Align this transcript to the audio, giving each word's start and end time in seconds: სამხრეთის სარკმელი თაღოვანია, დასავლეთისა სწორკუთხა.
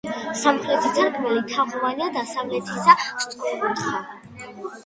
სამხრეთის 0.43 0.95
სარკმელი 0.97 1.43
თაღოვანია, 1.51 2.07
დასავლეთისა 2.17 2.97
სწორკუთხა. 3.27 4.01